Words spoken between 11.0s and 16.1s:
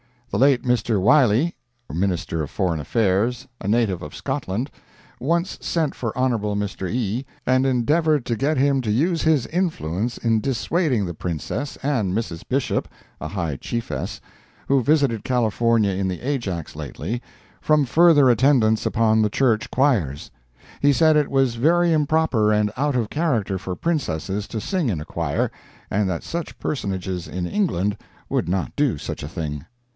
the Princess and Mrs. Bishop (a high chiefess) who visited California in